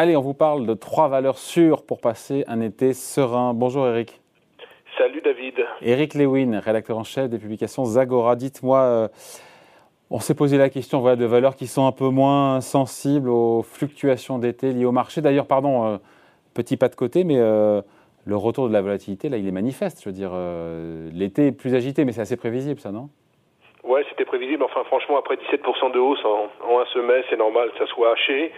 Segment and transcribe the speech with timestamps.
[0.00, 3.52] Allez, on vous parle de trois valeurs sûres pour passer un été serein.
[3.52, 4.20] Bonjour Eric.
[4.96, 5.54] Salut David.
[5.82, 8.36] Eric Lewin, rédacteur en chef des publications Zagora.
[8.36, 9.08] Dites-moi, euh,
[10.12, 13.64] on s'est posé la question voilà, de valeurs qui sont un peu moins sensibles aux
[13.64, 15.20] fluctuations d'été liées au marché.
[15.20, 15.96] D'ailleurs, pardon, euh,
[16.54, 17.82] petit pas de côté, mais euh,
[18.24, 20.00] le retour de la volatilité, là, il est manifeste.
[20.04, 20.30] Je veux dire,
[21.12, 23.08] l'été est plus agité, mais c'est assez prévisible, ça, non?
[23.82, 24.62] Ouais, c'était prévisible.
[24.62, 28.12] Enfin, franchement, après 17% de hausse en, en un semestre, c'est normal que ça soit
[28.12, 28.52] haché.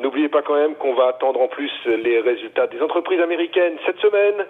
[0.00, 3.98] N'oubliez pas quand même qu'on va attendre en plus les résultats des entreprises américaines cette
[3.98, 4.46] semaine.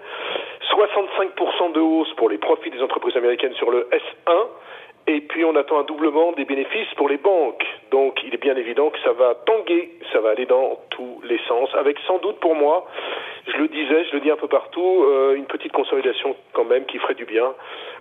[0.71, 4.47] 65% de hausse pour les profits des entreprises américaines sur le S1.
[5.07, 7.65] Et puis on attend un doublement des bénéfices pour les banques.
[7.89, 11.39] Donc il est bien évident que ça va tanguer, ça va aller dans tous les
[11.47, 12.85] sens, avec sans doute pour moi
[13.47, 16.85] je le disais, je le dis un peu partout, euh, une petite consolidation quand même
[16.85, 17.53] qui ferait du bien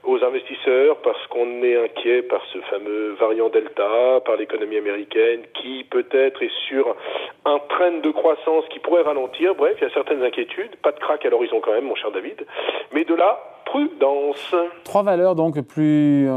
[0.05, 5.85] aux investisseurs parce qu'on est inquiet par ce fameux variant Delta, par l'économie américaine qui
[5.91, 6.97] peut-être est sur
[7.45, 9.55] un train de croissance qui pourrait ralentir.
[9.55, 12.11] Bref, il y a certaines inquiétudes, pas de crack à l'horizon quand même, mon cher
[12.11, 12.47] David,
[12.93, 14.55] mais de la prudence.
[14.85, 16.29] Trois valeurs donc plus,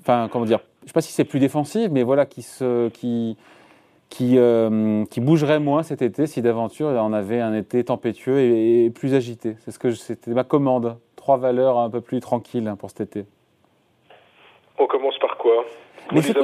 [0.00, 2.88] enfin comment dire, je ne sais pas si c'est plus défensive, mais voilà qui se,
[2.90, 3.36] qui
[4.14, 8.90] qui, euh, qui bougerait moins cet été si d'aventure on avait un été tempétueux et,
[8.90, 9.56] plus agité.
[9.64, 10.96] C'est ce que c'était ma commande.
[11.24, 13.24] Trois valeurs un peu plus tranquilles hein, pour cet été.
[14.78, 15.64] On commence par quoi?
[16.12, 16.34] Mais c'est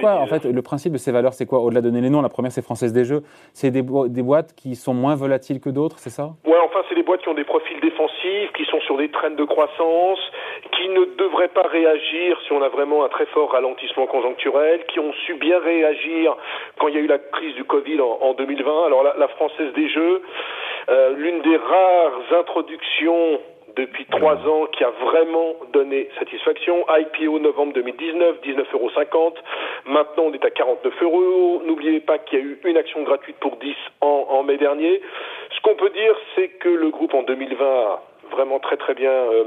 [0.00, 2.22] quoi, en fait, le principe de ces valeurs C'est quoi Au-delà de donner les noms,
[2.22, 3.22] la première c'est Française des Jeux.
[3.52, 6.30] C'est des, des, boîtes qui sont moins volatiles que d'autres, c'est ça?
[6.46, 9.36] Ouais, enfin c'est des boîtes qui ont des profils défensifs, qui sont sur des traînes
[9.36, 10.18] de croissance,
[10.72, 14.98] qui ne devraient pas réagir si on a vraiment un très fort ralentissement conjoncturel, qui
[14.98, 16.34] ont su bien réagir
[16.78, 18.86] quand il y a eu la crise du Covid en, 2020.
[18.86, 20.22] Alors la, Française des Jeux,
[20.88, 23.40] euh, l'une des rares introductions
[23.76, 26.84] depuis trois ans qui a vraiment donné satisfaction.
[26.88, 28.90] IPO novembre 2019, 19,50 euros.
[29.86, 31.62] Maintenant, on est à 49 euros.
[31.64, 35.00] N'oubliez pas qu'il y a eu une action gratuite pour 10 en, en mai dernier.
[35.54, 39.10] Ce qu'on peut dire, c'est que le groupe en 2020 a vraiment très très bien
[39.10, 39.44] euh,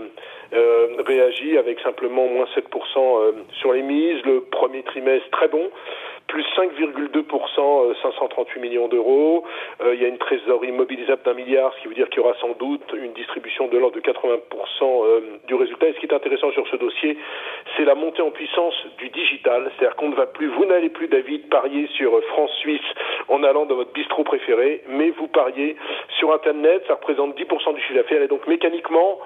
[0.54, 2.62] euh, réagi avec simplement moins 7%
[2.98, 4.22] euh, sur les mises.
[4.26, 5.70] Le premier trimestre très bon
[6.28, 9.46] plus 5,2%, 538 millions d'euros.
[9.86, 12.36] il y a une trésorerie mobilisable d'un milliard, ce qui veut dire qu'il y aura
[12.40, 15.88] sans doute une distribution de l'ordre de 80% du résultat.
[15.88, 17.18] Et ce qui est intéressant sur ce dossier,
[17.76, 19.72] c'est la montée en puissance du digital.
[19.78, 22.82] C'est-à-dire qu'on ne va plus, vous n'allez plus, David, parier sur France-Suisse
[23.30, 25.76] en allant dans votre bistrot préféré, mais vous pariez
[26.18, 28.22] sur Internet, ça représente 10% du chiffre d'affaires.
[28.22, 29.20] Et donc mécaniquement,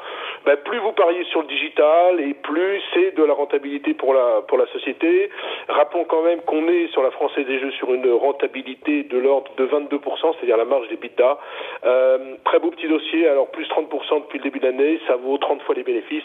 [0.47, 4.41] ben, plus vous pariez sur le digital et plus c'est de la rentabilité pour la,
[4.47, 5.29] pour la société.
[5.67, 9.51] Rappelons quand même qu'on est sur la Française des Jeux sur une rentabilité de l'ordre
[9.57, 9.99] de 22%,
[10.37, 11.37] c'est-à-dire la marge des bidas.
[11.83, 15.37] Euh, très beau petit dossier, alors plus 30% depuis le début de l'année, ça vaut
[15.37, 16.23] 30 fois les bénéfices.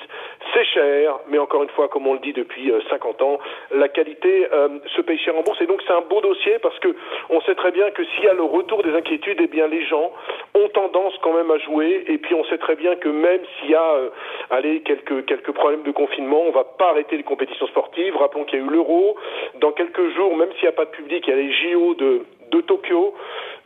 [0.55, 3.39] C'est cher, mais encore une fois, comme on le dit depuis 50 euh, ans,
[3.73, 5.61] la qualité euh, se paye cher en bourse.
[5.61, 6.95] Et donc c'est un beau dossier parce que
[7.29, 9.85] on sait très bien que s'il y a le retour des inquiétudes, eh bien les
[9.85, 10.13] gens
[10.55, 12.05] ont tendance quand même à jouer.
[12.07, 14.12] Et puis on sait très bien que même s'il y a,
[14.51, 18.17] allez, quelques quelques problèmes de confinement, on va pas arrêter les compétitions sportives.
[18.17, 19.17] Rappelons qu'il y a eu l'Euro.
[19.61, 21.95] Dans quelques jours, même s'il n'y a pas de public, il y a les JO
[21.95, 23.15] de de Tokyo.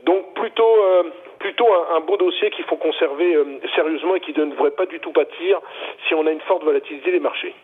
[0.05, 1.03] Donc plutôt euh,
[1.39, 5.01] plutôt un, beau dossier qu'il faut conserver euh, sérieusement et qui ne devrait pas du
[5.01, 5.61] tout pâtir
[6.07, 7.55] si on a une forte volatilité des marchés.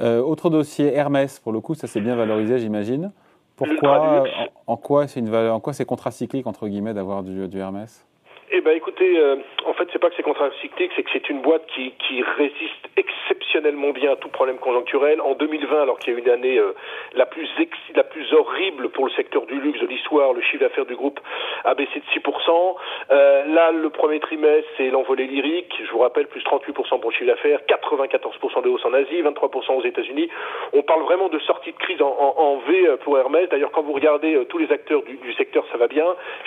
[0.00, 3.12] autre dossier, Hermès, pour le coup, ça s'est bien valorisé, j'imagine.
[3.56, 4.24] Pourquoi,
[4.66, 8.06] en, quoi c'est une valeur, en quoi c'est contracyclique entre guillemets d'avoir du, du Hermès?
[8.52, 11.40] Eh ben, écoutez, euh, en fait, c'est pas que c'est contracyclique, c'est que c'est une
[11.40, 15.20] boîte qui, qui résiste exceptionnellement bien à tout problème conjoncturel.
[15.20, 16.74] En 2020, alors qu'il y a eu une année euh,
[17.14, 17.48] la plus
[17.94, 21.20] la plus horrible pour le secteur du luxe de l'histoire, le chiffre d'affaires du groupe
[21.64, 22.76] a baissé de 6%.
[23.12, 25.72] Euh, là, le premier trimestre, c'est l'envolée lyrique.
[25.86, 29.76] Je vous rappelle, plus 38% pour le chiffre d'affaires, 94% de hausse en Asie, 23%
[29.78, 30.28] aux États-Unis.
[30.72, 33.48] On parle vraiment de sortie de crise en, en, en V pour Hermès.
[33.48, 36.06] D'ailleurs, quand vous regardez tous les acteurs du, du secteur, ça va bien.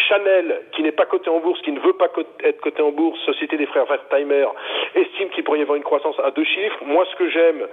[0.10, 2.10] Chanel, qui n'est pas coté en bourse, qui ne veut pas
[2.44, 4.48] être coté en bourse, Société des frères Wertheimer
[4.96, 6.80] estime qu'il pourrait y avoir une croissance à deux chiffres.
[6.86, 7.68] Moi, ce que j'aime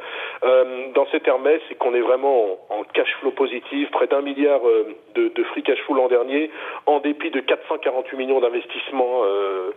[0.44, 4.60] euh, dans cet Hermès, c'est qu'on est vraiment en, cash flow positif, près d'un milliard
[4.66, 6.50] euh, de, de, free cash flow l'an dernier,
[6.86, 9.70] en dépit de 448 millions d'investissements euh,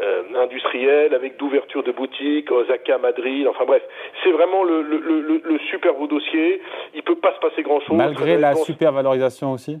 [0.00, 3.82] euh, industriels, avec d'ouverture de boutiques, Osaka, Madrid, enfin bref,
[4.22, 6.60] c'est vraiment le, le, le, le, super beau dossier.
[6.94, 7.96] Il peut pas se passer grand-chose.
[7.96, 9.78] Malgré la super valorisation aussi?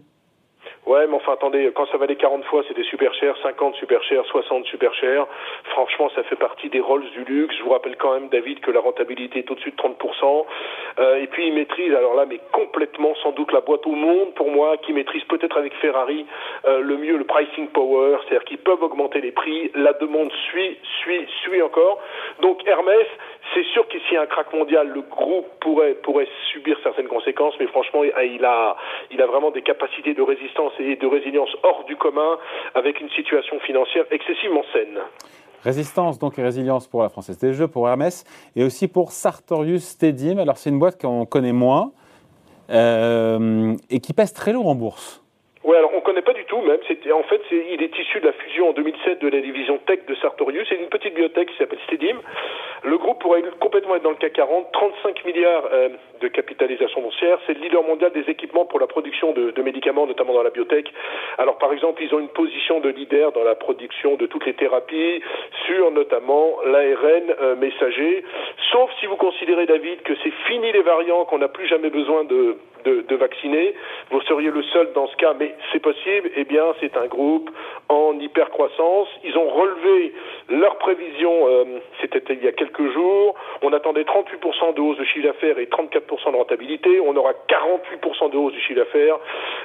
[0.84, 4.24] Ouais, mais enfin, attendez, quand ça valait 40 fois, c'était super cher, 50 super cher,
[4.26, 5.28] 60 super cher.
[5.70, 7.54] Franchement, ça fait partie des rôles du luxe.
[7.56, 10.44] Je vous rappelle quand même, David, que la rentabilité est au-dessus de 30%.
[10.98, 14.34] Euh, et puis, il maîtrise, alors là, mais complètement, sans doute, la boîte au monde,
[14.34, 16.26] pour moi, qui maîtrise peut-être avec Ferrari
[16.64, 19.70] euh, le mieux le pricing power, c'est-à-dire qu'ils peuvent augmenter les prix.
[19.76, 22.00] La demande suit, suit, suit encore.
[22.40, 23.06] Donc, Hermès,
[23.54, 28.02] c'est sûr qu'ici, un crack mondial, le groupe pourrait, pourrait subir certaines conséquences, mais franchement,
[28.02, 28.76] il a,
[29.12, 32.38] il a vraiment des capacités de résistance et de résilience hors du commun
[32.74, 34.98] avec une situation financière excessivement saine.
[35.62, 38.24] Résistance donc et résilience pour la Française des Jeux, pour Hermès
[38.56, 40.38] et aussi pour Sartorius Stedim.
[40.38, 41.92] Alors c'est une boîte qu'on connaît moins
[42.70, 45.22] euh, et qui pèse très lourd en bourse.
[45.64, 46.80] Oui, alors on ne connaît pas du tout même.
[47.14, 50.14] En fait, il est issu de la fusion en 2007 de la division tech de
[50.16, 50.66] Sartorius.
[50.68, 52.16] C'est une petite biotech qui s'appelle Stedim.
[53.22, 54.72] Pourrait complètement être dans le CAC 40.
[54.72, 55.90] 35 milliards euh,
[56.20, 57.38] de capitalisation boursière.
[57.46, 60.50] C'est le leader mondial des équipements pour la production de, de, médicaments, notamment dans la
[60.50, 60.92] biotech.
[61.38, 64.54] Alors par exemple, ils ont une position de leader dans la production de toutes les
[64.54, 65.22] thérapies,
[65.66, 68.24] sur notamment l'ARN euh, messager.
[68.72, 72.24] Sauf si vous considérez, David, que c'est fini les variants, qu'on n'a plus jamais besoin
[72.24, 73.74] de de, vacciner.
[74.10, 76.30] Vous seriez le seul dans ce cas, mais c'est possible.
[76.36, 77.50] Eh bien, c'est un groupe
[77.88, 79.08] en hypercroissance.
[79.24, 80.12] Ils ont relevé
[80.48, 81.64] leurs prévisions, euh,
[82.00, 83.34] c'était il y a quelques jours.
[83.62, 87.00] On attendait 38% de hausse de chiffre d'affaires et 34% de rentabilité.
[87.00, 89.18] On aura 48% de hausse du chiffre d'affaires,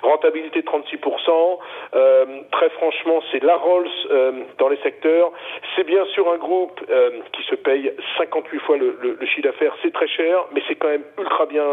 [0.04, 1.60] rentabilité 36%.
[1.96, 5.32] Euh, très franchement, c'est la Rolls euh, dans les secteurs.
[5.76, 9.74] C'est bien sûr un groupe euh, qui se paye 58 fois le chiffre d'affaires.
[9.82, 11.66] C'est très cher, mais c'est quand même ultra bien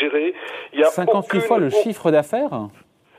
[0.00, 0.34] géré.
[0.74, 2.68] Il y a 58 fois le chiffre d'affaires?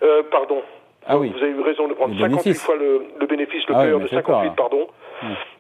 [0.04, 0.62] Euh, Pardon.
[1.08, 1.32] Ah oui.
[1.36, 4.08] Vous avez eu raison de prendre 58 fois le, le bénéfice, le ah oui, de
[4.08, 4.88] 58, pardon.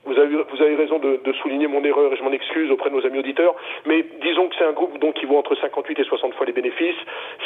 [0.06, 2.90] Vous avez, vous avez raison de, de, souligner mon erreur et je m'en excuse auprès
[2.90, 3.56] de nos amis auditeurs.
[3.86, 6.52] Mais disons que c'est un groupe donc qui vaut entre 58 et 60 fois les
[6.52, 6.96] bénéfices.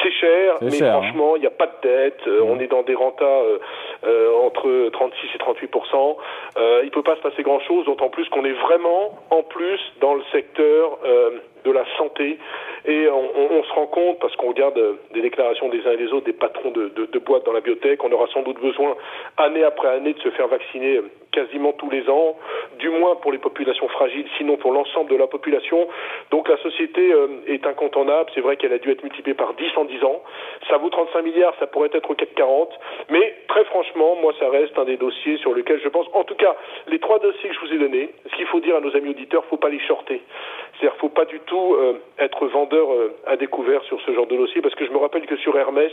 [0.03, 1.01] C'est cher, mais cher, hein.
[1.01, 1.41] franchement, il hein.
[1.41, 2.27] n'y a pas de dette.
[2.27, 2.49] Euh, mmh.
[2.49, 3.59] On est dans des rentas euh,
[4.05, 6.17] euh, entre 36 et 38%
[6.57, 9.79] euh, Il peut pas se passer grand chose, d'autant plus qu'on est vraiment en plus
[10.01, 10.99] dans le secteur
[11.69, 12.37] de la santé.
[12.85, 14.79] Et on, se rend compte parce qu'on regarde
[15.13, 18.11] des déclarations des uns et des autres des patrons de, boîtes dans la biotech, on
[18.11, 18.95] aura sans doute besoin
[19.37, 21.01] année après année de se faire vacciner
[21.31, 22.35] quasiment tous les ans
[22.79, 25.87] du moins pour les populations fragiles, sinon pour l'ensemble de la population.
[26.31, 28.29] Donc la société euh, est incontournable.
[28.33, 30.21] C'est vrai qu'elle a dû être multipliée par 10 en 10 ans.
[30.69, 32.69] Ça vaut 35 milliards, ça pourrait être au 440.
[33.09, 36.07] Mais très franchement, moi, ça reste un des dossiers sur lesquels je pense.
[36.13, 36.55] En tout cas,
[36.87, 39.09] les trois dossiers que je vous ai donnés, ce qu'il faut dire à nos amis
[39.09, 40.21] auditeurs, faut pas les shorter.
[40.79, 44.37] C'est-à-dire, faut pas du tout euh, être vendeur euh, à découvert sur ce genre de
[44.37, 45.91] dossier, parce que je me rappelle que sur Hermès,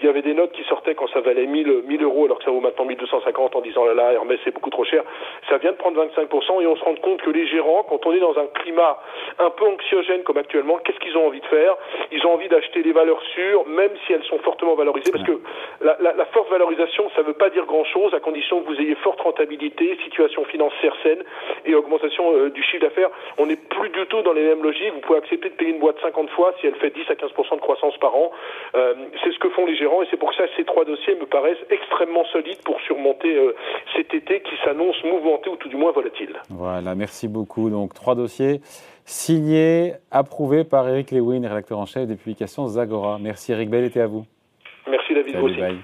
[0.00, 2.44] il y avait des notes qui sortaient quand ça valait 1000, 1000 euros, alors que
[2.44, 5.02] ça vaut maintenant 1250 en disant là là, Hermès c'est beaucoup trop cher.
[5.48, 8.12] Ça vient de prendre 25% et on se rend compte que les gérants, quand on
[8.12, 8.98] est dans un climat
[9.38, 11.74] un peu anxiogène comme actuellement, qu'est-ce qu'ils ont envie de faire?
[12.12, 15.40] Ils ont envie d'acheter des valeurs sûres, même si elles sont fortement valorisées, parce que
[15.80, 18.80] la, la, la forte valorisation, ça ne veut pas dire grand-chose, à condition que vous
[18.80, 21.22] ayez forte rentabilité, situation financière saine
[21.64, 23.10] et augmentation euh, du chiffre d'affaires.
[23.38, 24.92] On n'est plus du tout dans les mêmes logiques.
[24.94, 27.56] Vous pouvez accepter de payer une boîte 50 fois si elle fait 10 à 15%
[27.56, 28.30] de croissance par an.
[28.74, 31.14] Euh, c'est ce que font les gérants et c'est pour ça que ces trois dossiers
[31.14, 33.54] me paraissent extrêmement solides pour surmonter euh,
[33.94, 36.36] cet été qui s'annonce mouvementé ou tout du moins volatile.
[36.50, 37.70] Voilà, merci beaucoup.
[37.70, 38.60] Donc trois dossiers
[39.04, 43.18] signés, approuvés par Eric Lewin, rédacteur en chef des publications Zagora.
[43.20, 44.24] Merci Eric, bel été à vous.
[44.88, 45.32] Merci David.
[45.34, 45.76] Salut, bye.